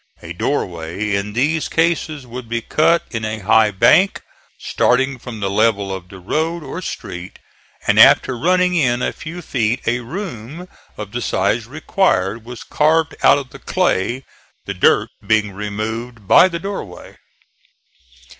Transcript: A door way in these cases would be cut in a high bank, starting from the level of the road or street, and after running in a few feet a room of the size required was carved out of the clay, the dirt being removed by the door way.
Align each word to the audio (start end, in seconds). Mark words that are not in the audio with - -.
A 0.23 0.33
door 0.33 0.65
way 0.65 1.15
in 1.15 1.33
these 1.33 1.69
cases 1.69 2.25
would 2.25 2.49
be 2.49 2.59
cut 2.59 3.05
in 3.11 3.23
a 3.23 3.37
high 3.37 3.69
bank, 3.69 4.23
starting 4.57 5.19
from 5.19 5.39
the 5.41 5.49
level 5.51 5.93
of 5.93 6.09
the 6.09 6.17
road 6.17 6.63
or 6.63 6.81
street, 6.81 7.37
and 7.85 7.99
after 7.99 8.35
running 8.35 8.73
in 8.73 9.03
a 9.03 9.13
few 9.13 9.43
feet 9.43 9.79
a 9.85 9.99
room 9.99 10.67
of 10.97 11.11
the 11.11 11.21
size 11.21 11.67
required 11.67 12.43
was 12.45 12.63
carved 12.63 13.15
out 13.21 13.37
of 13.37 13.51
the 13.51 13.59
clay, 13.59 14.25
the 14.65 14.73
dirt 14.73 15.09
being 15.27 15.51
removed 15.51 16.27
by 16.27 16.47
the 16.47 16.57
door 16.57 16.83
way. 16.83 17.17